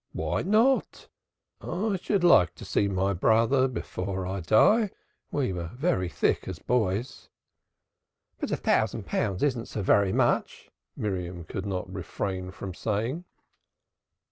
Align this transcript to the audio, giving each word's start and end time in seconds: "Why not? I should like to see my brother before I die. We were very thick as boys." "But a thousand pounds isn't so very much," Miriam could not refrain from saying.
"Why 0.13 0.41
not? 0.41 1.09
I 1.61 1.95
should 2.01 2.23
like 2.23 2.55
to 2.55 2.65
see 2.65 2.87
my 2.87 3.13
brother 3.13 3.67
before 3.67 4.25
I 4.25 4.39
die. 4.39 4.89
We 5.29 5.53
were 5.53 5.69
very 5.75 6.09
thick 6.09 6.47
as 6.47 6.57
boys." 6.57 7.29
"But 8.39 8.49
a 8.49 8.57
thousand 8.57 9.05
pounds 9.05 9.43
isn't 9.43 9.67
so 9.67 9.83
very 9.83 10.11
much," 10.11 10.71
Miriam 10.97 11.43
could 11.43 11.67
not 11.67 11.87
refrain 11.93 12.49
from 12.49 12.73
saying. 12.73 13.25